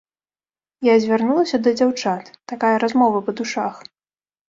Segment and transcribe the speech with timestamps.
[0.87, 3.75] Я звярнулася да дзяўчат, такая размова па душах.